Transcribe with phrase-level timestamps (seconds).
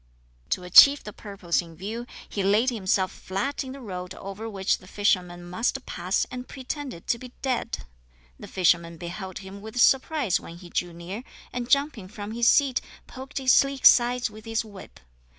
[0.49, 4.79] To achieve the purpose in view, he laid himself flat in the road over which
[4.79, 7.85] the fisherman must pass and pretended to be dead.
[8.39, 12.81] The fisherman beheld him with surprise when he drew near, and jumping from his seat
[13.05, 14.99] poked his sleek sides with his whip.